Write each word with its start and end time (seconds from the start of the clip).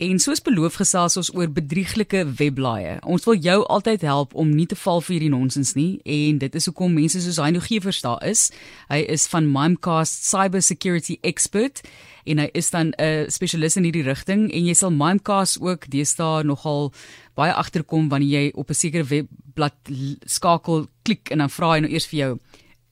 En 0.00 0.16
soos 0.16 0.40
beloof 0.40 0.78
gesels 0.80 1.18
ons 1.20 1.28
oor 1.36 1.50
bedrieglike 1.52 2.22
webblaaie. 2.38 2.94
Ons 3.04 3.26
wil 3.28 3.36
jou 3.44 3.58
altyd 3.68 4.00
help 4.08 4.30
om 4.32 4.48
nie 4.48 4.64
te 4.64 4.78
val 4.80 5.02
vir 5.04 5.12
hierdie 5.18 5.32
nonsens 5.34 5.74
nie 5.76 5.98
en 6.08 6.38
dit 6.40 6.54
is 6.56 6.68
hoekom 6.70 6.94
mense 6.96 7.20
soos 7.20 7.36
hy 7.36 7.50
nou 7.52 7.60
Gewers 7.60 8.00
daar 8.00 8.22
is. 8.24 8.46
Hy 8.88 9.02
is 9.12 9.26
van 9.28 9.50
Mimecast 9.52 10.24
Cyber 10.24 10.64
Security 10.64 11.18
Expert 11.20 11.82
en 12.24 12.40
hy 12.40 12.48
is 12.56 12.72
dan 12.72 12.94
'n 12.96 13.28
spesialis 13.28 13.76
in 13.76 13.84
hierdie 13.84 14.06
rigting 14.08 14.48
en 14.48 14.64
jy 14.64 14.74
sal 14.74 14.90
Mimecast 14.90 15.60
ook 15.60 15.84
deesdae 15.92 16.48
nogal 16.48 16.94
baie 17.36 17.52
agterkom 17.52 18.08
wanneer 18.08 18.40
jy 18.40 18.52
op 18.54 18.70
'n 18.70 18.80
sekere 18.80 19.04
webblad 19.04 19.76
skakel 20.24 20.88
klik 21.04 21.28
en 21.30 21.38
dan 21.44 21.50
vra 21.50 21.74
hy 21.74 21.80
nou 21.80 21.92
eers 21.92 22.06
vir 22.06 22.18
jou 22.18 22.38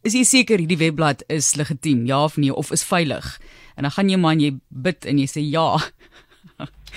Is 0.05 0.13
jy 0.15 0.25
seker 0.25 0.59
hierdie 0.59 0.79
webblad 0.79 1.23
is 1.29 1.57
legitiem? 1.57 2.07
Ja 2.07 2.25
of 2.25 2.37
nee 2.37 2.55
of 2.55 2.71
is 2.71 2.85
veilig? 2.85 3.41
En 3.77 3.83
dan 3.83 3.91
gaan 3.91 4.09
jy 4.09 4.17
man 4.17 4.41
jy 4.41 4.59
bid 4.69 5.05
en 5.05 5.19
jy 5.19 5.27
sê 5.27 5.41
ja. 5.41 5.79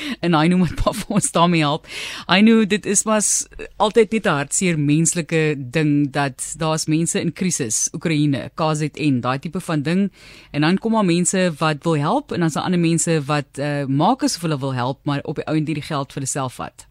en 0.25 0.33
hy 0.38 0.47
noem 0.52 0.65
dit 0.68 0.75
pa 0.83 0.93
vir 0.95 1.15
ons 1.18 1.31
daarmee 1.31 1.65
help. 1.65 1.88
Hy 2.28 2.39
nou 2.46 2.65
dit 2.65 2.86
is 2.86 3.05
mas 3.05 3.32
altyd 3.78 4.11
net 4.18 4.25
'n 4.25 4.37
hartseer 4.39 4.77
menslike 4.77 5.41
ding 5.57 6.11
dat 6.11 6.55
daar's 6.57 6.87
mense 6.87 7.19
in 7.19 7.33
krisis, 7.33 7.89
Oekraïne, 7.93 8.50
KZN, 8.55 9.21
daai 9.21 9.39
tipe 9.39 9.60
van 9.60 9.82
ding 9.82 10.11
en 10.51 10.61
dan 10.61 10.77
kom 10.77 10.93
daar 10.93 11.05
mense 11.05 11.51
wat 11.60 11.83
wil 11.83 11.97
help 11.97 12.32
en 12.32 12.39
dan's 12.39 12.54
daar 12.54 12.64
ander 12.64 12.79
mense 12.79 13.21
wat 13.25 13.60
uh, 13.60 13.86
maak 13.86 14.24
asof 14.24 14.41
hulle 14.41 14.60
wil 14.60 14.74
help 14.74 15.00
maar 15.05 15.21
op 15.24 15.36
die 15.36 15.47
ou 15.47 15.55
en 15.55 15.65
die 15.65 15.82
geld 15.82 16.13
vir 16.13 16.21
hulself 16.21 16.55
vat. 16.55 16.88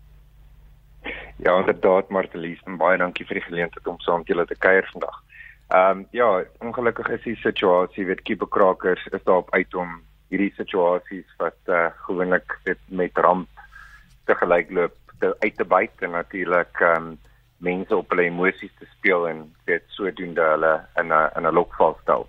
Ja, 1.42 1.58
inderdaad 1.58 2.10
Martelies, 2.10 2.60
baie 2.78 2.98
dankie 2.98 3.24
vir 3.26 3.40
die 3.40 3.46
geleentheid 3.46 3.86
om 3.86 4.00
saam 4.04 4.18
met 4.18 4.28
julle 4.28 4.46
te 4.46 4.56
kuier 4.58 4.88
vandag. 4.92 5.16
Ehm 5.70 5.98
um, 5.98 6.06
ja, 6.10 6.44
ongelukkig 6.58 7.08
is 7.08 7.22
die 7.22 7.36
situasie, 7.36 8.06
weet 8.06 8.22
kieperkrakers 8.22 9.06
is 9.06 9.22
daar 9.24 9.44
op 9.44 9.54
uit 9.54 9.74
om 9.74 10.00
hierdie 10.30 10.52
situasies 10.56 11.26
wat 11.42 11.58
uh, 11.68 11.90
gewoonlik 12.06 12.54
dit 12.64 12.80
met 12.88 13.18
ramp 13.18 13.48
te 14.26 14.34
gelyk 14.38 14.70
loop 14.70 14.96
te 15.20 15.34
uit 15.42 15.56
te 15.56 15.66
byt 15.68 16.06
en 16.06 16.14
natuurlik 16.16 16.80
um, 16.86 17.16
mense 17.60 17.96
op 17.96 18.12
hulle 18.12 18.28
emosies 18.30 18.72
te 18.78 18.88
speel 18.94 19.26
en 19.28 19.42
dit 19.68 19.84
sodoende 19.96 20.44
hulle 20.54 20.74
in 21.02 21.12
'n 21.12 21.30
in 21.36 21.46
'n 21.46 21.54
lokval 21.54 21.98
stel. 22.02 22.28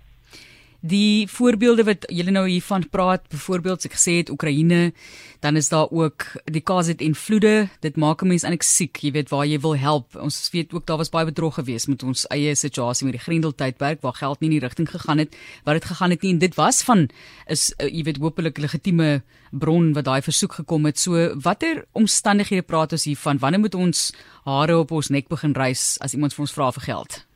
Die 0.82 1.28
voorbeelde 1.30 1.84
wat 1.86 2.08
julle 2.10 2.32
nou 2.34 2.42
hiervan 2.48 2.82
praat, 2.90 3.22
byvoorbeeld 3.30 3.84
ek 3.86 3.92
gesê 3.94 4.16
het 4.18 4.30
Oekraïne, 4.34 4.90
dan 5.38 5.56
is 5.56 5.68
daar 5.70 5.86
ook 5.94 6.26
die 6.50 6.62
KZN 6.62 7.14
vloede. 7.14 7.68
Dit 7.86 7.96
maak 7.96 8.22
'n 8.22 8.26
mens 8.26 8.42
eintlik 8.42 8.66
siek, 8.66 8.96
jy 8.98 9.12
weet 9.12 9.30
waar 9.30 9.46
jy 9.46 9.60
wil 9.60 9.76
help. 9.76 10.16
Ons 10.16 10.50
weet 10.50 10.74
ook 10.74 10.86
daar 10.86 10.98
was 10.98 11.08
baie 11.08 11.24
bedrog 11.24 11.54
geweest 11.54 11.86
met 11.86 12.02
ons 12.02 12.26
eie 12.30 12.54
situasie 12.54 13.06
met 13.06 13.14
die 13.14 13.22
Grendeltydperk 13.22 14.02
waar 14.02 14.12
geld 14.12 14.40
nie 14.40 14.50
in 14.50 14.58
die 14.58 14.66
rigting 14.66 14.90
gegaan 14.90 15.18
het 15.18 15.36
wat 15.64 15.74
dit 15.74 15.84
gegaan 15.84 16.10
het 16.10 16.22
nie 16.22 16.32
en 16.32 16.38
dit 16.38 16.54
was 16.54 16.82
van 16.82 17.08
is 17.46 17.74
uh, 17.78 17.86
jy 17.86 18.02
weet 18.02 18.18
hopelik 18.18 18.58
legitieme 18.58 19.22
bron 19.52 19.92
wat 19.92 20.04
daai 20.04 20.22
versoek 20.22 20.52
gekom 20.52 20.84
het. 20.86 20.98
So 20.98 21.34
watter 21.40 21.84
omstandighede 21.92 22.62
praat 22.62 22.92
ons 22.92 23.04
hier 23.04 23.16
van? 23.16 23.38
Wanneer 23.38 23.60
moet 23.60 23.74
ons 23.74 24.12
hare 24.44 24.78
op 24.78 24.90
ons 24.90 25.08
nek 25.08 25.28
begin 25.28 25.54
rys 25.54 25.98
as 26.00 26.14
iemand 26.14 26.34
vir 26.34 26.42
ons 26.42 26.52
vra 26.52 26.72
vir 26.72 26.82
geld? 26.82 27.31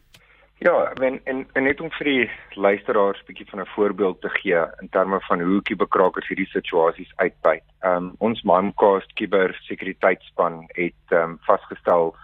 Ja, 0.58 0.92
en 0.92 1.20
en, 1.24 1.46
en 1.52 1.62
net 1.62 1.80
om 1.80 1.90
vir 1.98 2.08
die 2.08 2.30
luisteraars 2.56 3.20
'n 3.20 3.26
bietjie 3.26 3.46
van 3.50 3.60
'n 3.60 3.72
voorbeeld 3.74 4.20
te 4.20 4.28
gee 4.28 4.60
in 4.80 4.88
terme 4.88 5.20
van 5.20 5.40
hoe 5.40 5.62
kiberkrakers 5.62 6.28
hierdie 6.28 6.48
situasies 6.48 7.12
uitbuit. 7.16 7.62
Ehm 7.80 7.96
um, 7.96 8.14
ons 8.18 8.42
Mimecast 8.42 9.12
kibersekuriteitsspan 9.12 10.64
het 10.68 11.04
ehm 11.08 11.22
um, 11.22 11.38
vasgestel 11.40 12.16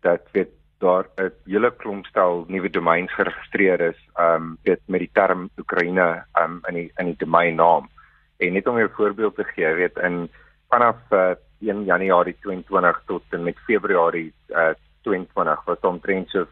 dat 0.00 0.22
weet 0.32 0.50
daar 0.78 1.06
'n 1.16 1.32
hele 1.44 1.70
klomp 1.76 2.06
stel 2.06 2.44
nuwe 2.48 2.70
domeins 2.70 3.14
geregistreer 3.14 3.80
is, 3.80 4.00
ehm 4.14 4.42
um, 4.42 4.58
weet 4.62 4.80
met 4.86 5.00
die 5.00 5.10
term 5.12 5.50
Oekraïne 5.58 6.24
ehm 6.32 6.50
um, 6.50 6.60
in 6.68 6.74
die 6.74 6.92
in 6.96 7.06
die 7.06 7.18
domeinnaam. 7.24 7.90
En 8.36 8.52
net 8.52 8.66
om 8.66 8.78
'n 8.78 8.88
voorbeeld 8.88 9.34
te 9.34 9.44
gee, 9.44 9.74
weet 9.74 9.96
in 9.96 10.30
vanaf 10.68 10.96
uh, 11.10 11.34
1 11.60 11.84
Januarie 11.84 12.36
2020 12.40 13.02
tot 13.06 13.22
en 13.30 13.42
met 13.42 13.58
Februarie 13.58 14.32
uh, 14.48 14.74
2020 15.02 15.64
was 15.64 15.80
omtrent 15.80 16.28
so 16.28 16.46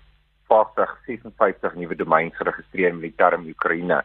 50 0.50 0.94
56 1.06 1.74
nuwe 1.78 1.96
domeins 1.96 2.36
geregistreer 2.36 2.94
met 2.94 3.08
die 3.08 3.18
term 3.22 3.46
Oekraïne. 3.46 4.00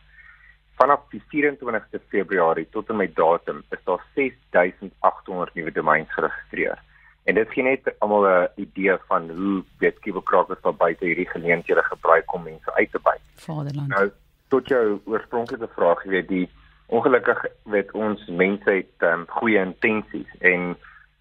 Vanaf 0.80 1.06
die 1.14 1.22
24ste 1.32 2.02
Februarie 2.12 2.68
tot 2.72 2.90
en 2.90 3.00
met 3.02 3.16
datum 3.16 3.64
is 3.72 3.84
daar 3.88 4.04
6800 4.16 5.56
nuwe 5.56 5.72
domeins 5.72 6.14
geregistreer. 6.14 6.82
En 7.26 7.36
dit 7.40 7.54
gee 7.54 7.64
net 7.64 7.90
almal 8.00 8.28
'n 8.28 8.50
idee 8.56 8.98
van 9.08 9.30
hoe 9.30 9.64
weet 9.80 10.00
kiberkrakers 10.00 10.62
daar 10.62 10.76
buite 10.76 11.06
hierdie 11.06 11.30
geleenthede 11.30 11.84
gebruik 11.84 12.34
om 12.34 12.44
mense 12.44 12.74
uit 12.74 12.92
te 12.92 13.00
byt. 13.04 13.24
Vaderland. 13.36 13.88
Nou 13.88 14.12
tot 14.48 14.68
jou 14.68 15.00
oorspronklike 15.06 15.68
vraag, 15.76 16.04
jy 16.04 16.10
weet 16.10 16.28
die 16.28 16.50
ongelukkig 16.86 17.46
weet 17.64 17.92
ons 17.92 18.26
mense 18.26 18.70
het 18.70 19.08
um, 19.10 19.26
goeie 19.28 19.60
intensies 19.60 20.30
en 20.40 20.76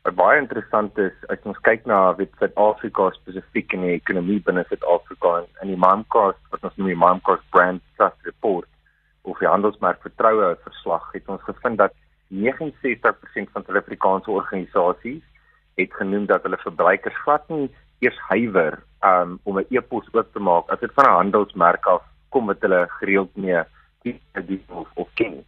Wat 0.04 0.16
baie 0.18 0.36
interessant 0.36 0.98
is, 1.00 1.14
as 1.32 1.46
ons 1.48 1.60
kyk 1.64 1.86
na 1.88 1.98
wat 2.18 2.32
Suid-Afrika 2.36 3.06
spesifiek 3.14 3.72
in 3.72 3.86
die 3.86 3.94
ekonomie 3.96 4.42
binne 4.44 4.66
Suid-Afrika 4.68 5.38
en 5.38 5.46
in 5.64 5.70
die 5.72 5.80
Mimecast, 5.80 6.42
wat 6.52 6.66
ons 6.68 6.76
noem 6.76 6.90
die 6.90 6.98
Mimecast 7.00 7.46
Brand 7.54 7.80
Trust 7.96 8.28
Report 8.28 8.68
of 9.24 9.40
die 9.40 9.48
handelsmerk 9.48 10.02
vertroue 10.04 10.50
verslag, 10.66 11.06
het 11.14 11.30
ons 11.32 11.46
gevind 11.48 11.80
dat 11.80 11.96
69% 12.28 13.54
van 13.56 13.64
Suid-Afrikaanse 13.64 14.30
organisasies 14.30 15.24
het 15.80 15.96
genoem 15.96 16.28
dat 16.28 16.44
hulle 16.44 16.60
verbruikers 16.60 17.16
glad 17.24 17.48
nie 17.48 17.70
eers 18.04 18.20
huiwer 18.28 18.82
um, 19.08 19.38
om 19.48 19.58
'n 19.58 19.66
e-pos 19.72 20.12
oop 20.12 20.28
te 20.32 20.42
maak 20.52 20.68
as 20.68 20.84
dit 20.84 20.92
van 21.00 21.08
'n 21.08 21.18
handelsmerk 21.22 21.86
af 21.86 22.04
kom 22.28 22.52
wat 22.52 22.60
hulle 22.60 22.84
gereeld 23.00 23.36
mee 23.36 23.62
dien 24.02 24.62
of, 24.68 24.88
of 24.94 25.08
ken. 25.14 25.44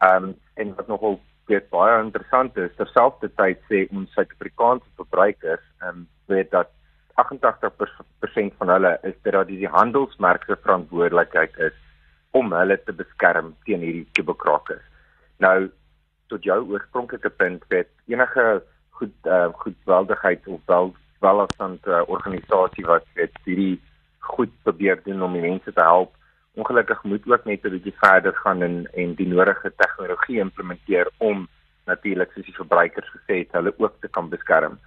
Um, 0.00 0.34
en 0.54 0.74
wat 0.74 0.88
nogal 0.88 1.20
weet 1.50 1.70
baie 1.74 1.96
interessant 2.00 2.56
is 2.62 2.74
terselfdertyd 2.78 3.62
sê 3.70 3.86
ons 3.90 4.12
Suid-Afrikaanse 4.16 4.86
verbruikers 5.00 5.66
ehm 5.82 6.02
um, 6.02 6.06
weet 6.30 6.50
dat 6.54 6.70
88% 7.20 8.54
van 8.58 8.68
hulle 8.68 8.92
is 9.02 9.16
dit 9.24 9.32
dat 9.34 9.48
die 9.50 9.68
handelsmerk 9.68 10.44
se 10.46 10.56
verantwoordelikheid 10.62 11.56
is 11.68 11.76
om 12.30 12.52
hulle 12.54 12.76
te 12.84 12.94
beskerm 12.94 13.54
teen 13.66 13.82
hierdie 13.84 14.06
kiberkrakers. 14.16 14.84
Nou 15.42 15.70
tot 16.30 16.46
jou 16.46 16.60
oorspronklike 16.70 17.32
punt 17.42 17.64
weet 17.74 17.90
enige 18.06 18.62
goed 19.00 19.14
uh, 19.26 19.48
goedwildigheid 19.64 20.46
of 20.46 20.60
wel 20.70 20.94
welstand 21.24 21.86
uh, 21.86 22.02
organisasie 22.06 22.86
wat 22.86 23.04
weet 23.18 23.36
hierdie 23.44 23.80
goed 24.32 24.52
probeer 24.62 25.02
doen 25.04 25.22
om 25.22 25.34
mense 25.34 25.72
te 25.72 25.82
help 25.82 26.14
ongelukkig 26.60 27.02
moet 27.02 27.26
ook 27.32 27.44
net 27.44 27.64
'n 27.64 27.74
bietjie 27.76 27.96
verder 28.04 28.34
gaan 28.42 28.62
en 28.62 28.76
en 29.02 29.14
die 29.14 29.28
nodige 29.28 29.72
tegnologie 29.76 30.38
implementeer 30.46 31.08
om 31.18 31.48
natuurlik 31.86 32.30
soos 32.32 32.44
die 32.44 32.60
verbruikers 32.62 33.10
gesê 33.16 33.34
het 33.42 33.52
hulle 33.58 33.74
ook 33.76 33.94
te 34.00 34.08
kan 34.08 34.28
beskerm. 34.28 34.78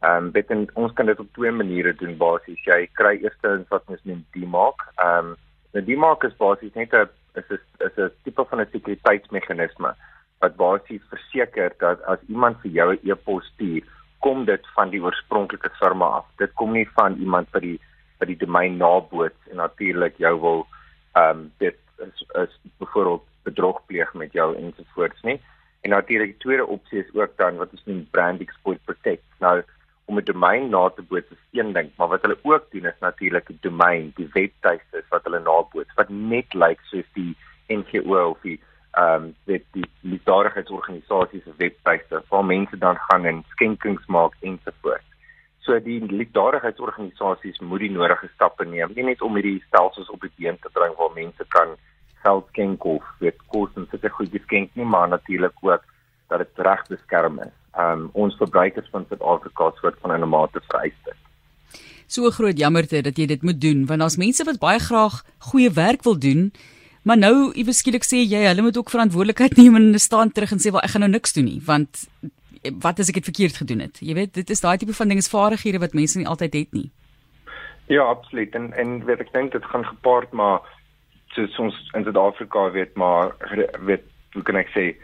Ehm 0.00 0.24
um, 0.24 0.30
dit 0.32 0.72
ons 0.74 0.92
kan 0.92 1.06
dit 1.06 1.20
op 1.20 1.32
twee 1.32 1.50
maniere 1.50 1.94
doen 1.94 2.16
basies. 2.16 2.64
Jy 2.64 2.88
kry 2.92 3.14
eerstens 3.22 3.68
wat 3.68 3.82
ons 3.86 4.04
noem 4.04 4.24
DMARC. 4.32 4.88
Ehm 4.96 5.18
um, 5.18 5.36
nou 5.72 5.84
DMARC 5.84 6.24
is 6.28 6.36
basies 6.36 6.74
net 6.74 6.92
'n 6.92 7.08
is 7.40 7.48
'n 7.50 7.60
is 7.86 7.96
'n 7.96 8.10
tipe 8.24 8.44
van 8.50 8.60
'n 8.60 8.68
sekuriteitsmeganisme 8.72 9.94
wat 10.40 10.56
basies 10.56 11.04
verseker 11.14 11.72
dat 11.78 12.02
as 12.02 12.18
iemand 12.28 12.60
vir 12.60 12.70
jou 12.70 12.88
'n 12.92 13.00
e-pos 13.10 13.44
stuur, 13.54 13.82
kom 14.20 14.44
dit 14.44 14.66
van 14.74 14.90
die 14.90 15.02
oorspronklike 15.02 15.70
firma 15.80 16.06
af. 16.18 16.26
Dit 16.36 16.52
kom 16.54 16.72
nie 16.72 16.88
van 16.94 17.16
iemand 17.16 17.50
wat 17.52 17.62
die 17.62 17.80
wat 18.18 18.28
die 18.28 18.36
domein 18.46 18.76
naboots 18.76 19.48
en 19.50 19.56
natuurlik 19.56 20.16
jou 20.16 20.40
wil 20.40 20.66
ehm 21.14 21.38
um, 21.38 21.52
dit 21.58 21.76
is, 21.96 22.24
is 22.32 22.60
byvoorbeeld 22.78 23.26
bedrog 23.42 23.80
pleeg 23.86 24.14
met 24.14 24.32
jou 24.32 24.56
ensovoorts 24.56 25.22
nie. 25.22 25.40
En 25.80 25.90
natuurlik 25.90 26.30
die 26.30 26.44
tweede 26.46 26.66
opsie 26.66 26.98
is 27.04 27.14
ook 27.14 27.36
dan 27.36 27.56
wat 27.56 27.70
ons 27.70 27.84
noem 27.84 28.08
brand 28.10 28.40
exploit 28.40 28.84
protect. 28.84 29.24
Nou 29.38 29.62
om 30.04 30.18
'n 30.18 30.24
domein 30.24 30.68
na 30.68 30.88
te 30.88 31.02
boots 31.02 31.30
is 31.30 31.60
een 31.60 31.72
ding, 31.72 31.90
maar 31.96 32.08
wat 32.08 32.22
hulle 32.22 32.38
ook 32.42 32.66
doen 32.70 32.84
is 32.84 33.00
natuurlik 33.00 33.46
die 33.46 33.58
domein, 33.60 34.12
die 34.14 34.28
webtuiste 34.32 35.04
wat 35.08 35.24
hulle 35.24 35.40
naboots 35.40 35.94
wat 35.94 36.08
net 36.08 36.54
lyk 36.54 36.68
like 36.68 36.82
soos 36.84 37.08
die 37.12 37.36
NGO 37.68 38.28
of 38.30 38.40
die 38.40 38.60
ehm 38.92 39.22
um, 39.22 39.34
dit 39.44 39.64
die 39.72 39.86
liefdadigheidsorganisasies 40.00 41.42
se 41.42 41.52
webtuiste 41.56 42.22
waar 42.28 42.44
mense 42.44 42.78
dan 42.78 42.96
gaan 42.96 43.24
en 43.24 43.44
skenkings 43.48 44.06
maak 44.06 44.34
ensovoorts. 44.40 45.13
So 45.64 45.78
die 45.80 46.00
liefdadigheidsorganisasies 46.00 47.60
moet 47.64 47.80
die 47.80 47.90
nodige 47.90 48.28
stappe 48.34 48.66
neem, 48.68 48.92
nie 48.94 49.06
net 49.08 49.22
om 49.24 49.36
hierdie 49.38 49.62
stelsels 49.68 50.10
op 50.12 50.20
die 50.20 50.32
been 50.36 50.58
te 50.60 50.72
bring 50.76 50.92
waar 50.98 51.14
mense 51.16 51.46
kan 51.56 51.76
geld 52.24 52.46
skenk 52.52 52.84
of 52.84 53.04
weet 53.20 53.40
kos 53.52 53.72
en 53.76 53.88
sulke 53.90 54.12
goedjies 54.16 54.44
skenk 54.44 54.76
nie, 54.76 54.84
maar 54.84 55.08
natuurlik 55.08 55.56
ook 55.62 55.84
dat 56.28 56.44
dit 56.44 56.64
reg 56.68 56.84
beskerm 56.88 57.40
is. 57.46 57.54
Um 57.80 58.08
ons 58.12 58.36
verbruikers 58.40 58.88
van 58.92 59.06
Suid-Afrika 59.08 59.70
soort 59.80 59.98
van 60.00 60.12
'n 60.12 60.28
mate 60.28 60.60
vereis 60.68 60.98
dit. 61.04 61.20
So 62.06 62.30
groot 62.30 62.58
jammerte 62.58 63.02
dat 63.02 63.16
jy 63.16 63.26
dit 63.26 63.42
moet 63.42 63.60
doen, 63.60 63.86
want 63.86 64.00
daar's 64.00 64.16
mense 64.16 64.44
wat 64.44 64.58
baie 64.58 64.78
graag 64.78 65.24
goeie 65.38 65.70
werk 65.70 66.02
wil 66.02 66.18
doen. 66.18 66.52
Maar 67.02 67.18
nou, 67.18 67.52
iewes 67.52 67.78
skielik 67.78 68.04
sê 68.04 68.22
jy, 68.24 68.46
hulle 68.48 68.62
moet 68.62 68.76
ook 68.76 68.90
verantwoordelikheid 68.90 69.56
neem 69.60 69.76
en 69.76 70.00
staan 70.00 70.32
terug 70.32 70.52
en 70.52 70.60
sê, 70.60 70.70
"Wel, 70.70 70.80
ek 70.80 70.90
gaan 70.90 71.00
nou 71.00 71.10
niks 71.10 71.32
doen 71.32 71.44
nie," 71.44 71.60
want 71.64 72.08
wat 72.80 72.98
as 72.98 73.08
ek 73.08 73.14
dit 73.20 73.24
verkeerd 73.24 73.56
gedoen 73.56 73.80
het? 73.84 73.98
Jy 74.00 74.14
weet, 74.14 74.34
dit 74.34 74.50
is 74.50 74.60
daai 74.60 74.76
tipe 74.78 74.94
van 74.94 75.08
dinge, 75.08 75.22
vaardighede 75.22 75.78
wat 75.78 75.94
mense 75.94 76.18
nie 76.18 76.28
altyd 76.28 76.54
het 76.54 76.72
nie. 76.72 76.90
Ja, 77.86 78.02
absoluut. 78.02 78.54
En 78.54 78.72
en 78.72 79.04
weet 79.04 79.20
ek 79.20 79.32
dink 79.32 79.52
dit 79.52 79.64
gaan 79.64 79.84
gepaard 79.84 80.32
maar 80.32 80.60
soos 81.34 81.58
ons 81.58 81.76
in 81.94 82.04
Suid-Afrika 82.06 82.70
weet 82.70 82.94
maar 82.94 83.34
weet 83.80 84.06
hoe 84.32 84.42
kan 84.42 84.56
ek 84.56 84.70
sê 84.74 84.94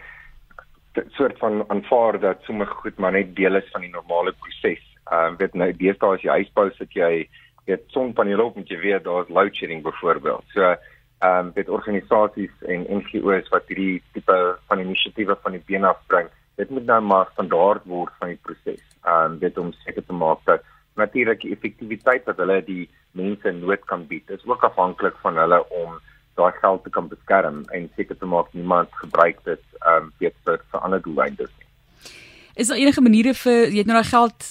soort 1.17 1.39
van 1.39 1.65
aanvaar 1.69 2.19
dat 2.21 2.43
sommige 2.47 2.75
goed 2.83 2.99
maar 2.99 3.13
net 3.13 3.37
deel 3.37 3.57
is 3.57 3.69
van 3.73 3.85
die 3.85 3.93
normale 3.93 4.33
proses. 4.33 4.83
Ehm 5.11 5.35
uh, 5.35 5.39
weet 5.39 5.55
nou 5.55 5.71
deesdae 5.77 6.17
as 6.17 6.25
jy 6.25 6.39
huisbou 6.41 6.71
sit 6.79 6.97
jy 6.97 7.29
weet 7.67 7.85
sonpanele 7.95 8.43
op 8.43 8.57
met 8.57 8.71
jy 8.71 8.79
weet 8.81 9.05
daar's 9.05 9.29
load 9.29 9.55
shedding 9.55 9.83
byvoorbeeld. 9.83 10.45
So 10.55 10.65
ehm 10.65 11.47
um, 11.47 11.53
dit 11.55 11.69
organisasies 11.69 12.53
en 12.67 12.87
NGO's 13.01 13.49
wat 13.53 13.69
hierdie 13.69 14.03
tipe 14.13 14.37
van 14.69 14.81
inisiatiewe 14.81 15.37
van 15.43 15.53
die 15.53 15.65
been 15.67 15.85
afbring, 15.85 16.31
dit 16.61 16.71
moet 16.71 16.87
nou 16.93 17.01
maar 17.13 17.31
standaard 17.33 17.87
word 17.89 18.13
van 18.21 18.35
die 18.35 18.41
proses. 18.45 18.85
Ehm 19.05 19.33
um, 19.33 19.39
dit 19.41 19.59
om 19.59 19.73
seker 19.85 20.05
te 20.05 20.17
maak 20.25 20.45
dat 20.51 20.67
natuurlik 21.01 21.41
die 21.45 21.55
effektiwiteit 21.57 22.27
wat 22.29 22.41
hulle 22.43 22.61
die 22.67 22.85
mense 23.17 23.53
nood 23.57 23.85
kan 23.91 24.05
bied, 24.11 24.29
is 24.31 24.45
ook 24.47 24.65
afhanklik 24.69 25.17
van 25.25 25.41
hulle 25.41 25.61
om 25.83 25.99
daai 26.39 26.53
geld 26.61 26.85
te 26.85 26.93
kan 26.97 27.09
beskerm 27.09 27.65
en 27.77 27.89
seker 27.97 28.19
te 28.19 28.29
maak 28.29 28.53
niemand 28.53 28.93
gebruik 29.03 29.41
dit 29.49 29.65
ehm 29.81 30.11
um, 30.11 30.13
weet 30.23 30.37
vir, 30.45 30.61
vir 30.73 30.87
ander 30.87 31.03
doeleindes 31.07 31.53
nie. 31.59 31.69
Is 32.61 32.69
daar 32.69 32.83
enige 32.83 33.01
maniere 33.01 33.35
vir 33.35 33.61
jy 33.71 33.83
het 33.83 33.89
nou 33.89 33.97
daai 33.97 34.13
geld 34.13 34.49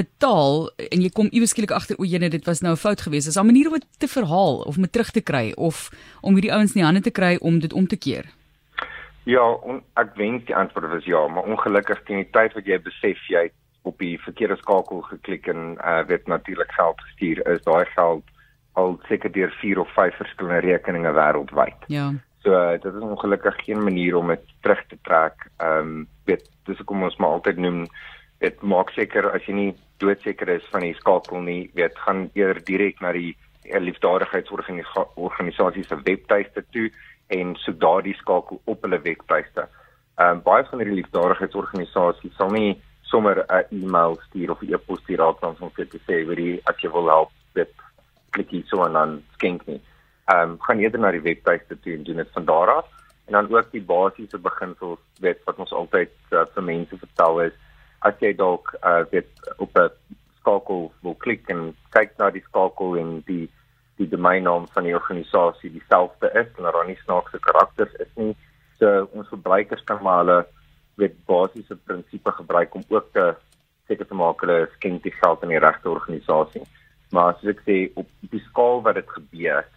betaal 0.00 0.68
en 0.86 1.02
jy 1.02 1.10
kom 1.14 1.30
iewes 1.30 1.54
skielik 1.54 1.72
agter 1.74 1.98
o, 1.98 2.06
jene 2.06 2.30
dit 2.30 2.46
was 2.46 2.60
nou 2.62 2.72
'n 2.74 2.84
fout 2.86 3.00
geweest. 3.00 3.28
Is 3.28 3.34
daar 3.34 3.44
'n 3.44 3.52
manier 3.52 3.66
om 3.66 3.78
dit 3.78 3.88
te 3.98 4.08
verhaal 4.08 4.60
of 4.66 4.76
om 4.76 4.82
dit 4.82 4.92
terug 4.92 5.10
te 5.10 5.20
kry 5.30 5.52
of 5.56 5.90
om 6.20 6.34
hierdie 6.34 6.52
ouens 6.52 6.74
in 6.74 6.80
die 6.80 6.88
hande 6.88 7.00
te 7.00 7.16
kry 7.18 7.36
om 7.40 7.58
dit 7.58 7.72
om 7.72 7.86
te 7.86 7.96
keer? 7.96 8.26
Ja, 9.30 9.44
on, 9.62 9.82
ek 10.00 10.16
wens 10.18 10.44
die 10.48 10.56
antwoord 10.56 10.88
was 10.90 11.06
ja, 11.06 11.20
maar 11.28 11.46
ongelukkig 11.46 12.02
teen 12.06 12.24
die 12.24 12.32
tyd 12.34 12.52
wat 12.56 12.66
jy 12.66 12.78
besef 12.82 13.18
jy 13.30 13.50
op 13.88 13.96
die 14.02 14.18
verkeerde 14.20 14.56
skakel 14.60 15.00
geklik 15.08 15.46
en 15.52 15.60
uh, 15.78 16.02
weet 16.08 16.26
natuurlik 16.28 16.72
geld 16.76 16.98
gestuur 17.06 17.38
is 17.54 17.62
daai 17.64 17.86
geld 17.94 18.24
al 18.80 18.90
seker 19.08 19.30
deur 19.32 19.52
4 19.60 19.78
of 19.82 19.90
5 19.94 20.16
verskillende 20.20 20.62
rekeninge 20.66 21.12
wêreldwyd. 21.16 21.80
Ja. 21.92 22.06
So 22.44 22.50
uh, 22.56 22.76
dit 22.80 22.94
is 22.94 23.04
ongelukkig 23.04 23.56
geen 23.66 23.82
manier 23.84 24.14
om 24.16 24.26
dit 24.32 24.44
terug 24.64 24.82
te 24.88 24.98
trek. 25.08 25.36
Ehm 25.58 25.78
um, 25.78 26.08
weet 26.28 26.44
dis 26.68 26.78
hoekom 26.78 27.02
ons 27.08 27.16
maar 27.16 27.34
altyd 27.38 27.58
noem 27.60 27.78
dit 28.40 28.56
maak 28.62 28.90
seker 28.96 29.24
as 29.34 29.44
jy 29.46 29.54
nie 29.56 29.74
doodseker 30.00 30.48
is 30.56 30.66
van 30.72 30.82
die 30.86 30.96
skakel 30.96 31.40
nie, 31.44 31.70
weet 31.76 31.96
gaan 32.06 32.20
eerder 32.38 32.62
direk 32.64 32.96
na 33.04 33.10
die 33.12 33.36
liefdadigheidsorganisasie 33.70 35.84
se 35.84 35.96
webtuiste 36.06 36.62
toe 36.72 36.88
en 37.36 37.54
soek 37.64 37.80
daardie 37.80 38.14
skakel 38.18 38.60
op 38.64 38.86
hulle 38.86 39.00
webtuiste. 39.06 39.66
Ehm 40.20 40.38
um, 40.38 40.42
baie 40.46 40.64
van 40.68 40.82
hierdie 40.82 41.00
liefdadigheidsorganisasies 41.00 42.36
sal 42.36 42.50
nie 42.54 42.78
sommer 43.10 43.44
'n 43.46 43.82
e-mail 43.82 44.18
stuur 44.26 44.50
of 44.50 44.62
'n 44.62 44.74
e-pos 44.74 45.00
stuur 45.02 45.18
raak 45.18 45.40
dan 45.40 45.56
om 45.60 45.70
vir 45.76 45.88
te 45.88 46.00
sê 46.06 46.24
wie 46.28 46.36
die 46.42 46.60
as 46.70 46.82
jy 46.82 46.90
wil 46.90 47.08
help 47.08 47.30
met 47.54 47.72
klik 48.30 48.50
hier 48.50 48.66
so 48.66 48.84
en 48.84 48.92
dan 48.92 49.22
skenk 49.34 49.66
nie. 49.66 49.80
Ehm 50.32 50.50
um, 50.50 50.58
gaan 50.60 50.78
eerder 50.78 51.00
na 51.00 51.10
die 51.10 51.26
webtuiste 51.28 51.80
toe 51.80 51.94
en 51.94 52.04
doen 52.04 52.22
dit 52.22 52.32
van 52.32 52.44
daar 52.44 52.74
af 52.76 52.86
en 53.26 53.32
dan 53.32 53.56
ook 53.56 53.70
die 53.70 53.82
basiese 53.82 54.38
beginsels 54.38 54.98
weet 55.20 55.44
wat 55.44 55.56
ons 55.56 55.72
altyd 55.72 56.10
uh, 56.30 56.44
vir 56.54 56.62
mense 56.62 56.96
vertel 56.98 57.40
is 57.40 57.56
as 58.08 58.14
jy 58.18 58.32
dalk 58.36 58.72
uh, 58.82 59.04
weet 59.10 59.30
op 59.56 59.78
'n 59.78 59.90
skakel 60.40 60.92
wil 61.02 61.14
klik 61.14 61.48
en 61.48 61.76
kyk 61.96 62.16
na 62.18 62.30
die 62.30 62.44
skakel 62.48 62.96
en 62.96 63.22
die 63.26 63.46
die 64.00 64.08
domeinnaam 64.08 64.66
van 64.74 64.86
die 64.88 64.94
organisasie 64.96 65.72
dieselfde 65.74 66.30
is 66.40 66.48
en 66.56 66.66
daar 66.66 66.86
nie 66.88 66.98
snaakse 67.04 67.40
karakters 67.44 67.92
is 68.04 68.10
nie. 68.16 68.32
So 68.80 69.08
ons 69.12 69.28
verbruikers 69.28 69.84
kan 69.88 70.00
maar 70.04 70.22
hulle 70.22 70.38
weet 71.00 71.16
basiese 71.28 71.76
prinsipe 71.76 72.32
gebruik 72.38 72.74
om 72.74 72.84
ook 72.88 73.12
te 73.16 73.26
seker 73.88 74.08
te 74.08 74.16
maak 74.16 74.40
hulle 74.44 74.68
skenk 74.76 75.02
die 75.04 75.14
geld 75.18 75.44
aan 75.44 75.52
die 75.52 75.60
regte 75.66 75.92
organisasie. 75.92 76.64
Maar 77.12 77.34
as 77.34 77.44
ek 77.52 77.62
sê 77.66 77.76
op 78.00 78.08
die 78.32 78.42
skaal 78.48 78.82
wat 78.86 79.00
dit 79.00 79.14
gebeur, 79.16 79.68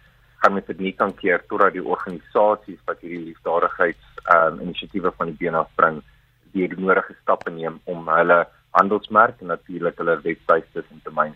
gaan 0.42 0.60
dit 0.60 0.80
nie 0.86 0.92
kan 0.96 1.14
keer 1.20 1.44
totdat 1.48 1.76
die 1.76 1.84
organisasies 1.84 2.80
wat 2.88 3.00
hierdie 3.04 3.30
liefdadigheids 3.30 4.10
ehm 4.24 4.58
um, 4.58 4.60
inisiatiewe 4.68 5.12
van 5.18 5.32
die 5.32 5.38
been 5.40 5.58
afbring, 5.60 6.02
die 6.54 6.68
nodige 6.76 7.16
stappe 7.20 7.50
neem 7.50 7.80
om 7.84 8.08
hulle 8.08 8.44
handelsmerk 8.78 9.40
en 9.40 9.52
natuurlik 9.52 9.98
hulle 10.00 10.20
webwerf 10.24 10.70
te 10.72 10.84
domein 11.04 11.34